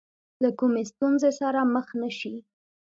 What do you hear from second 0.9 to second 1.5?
ستونزې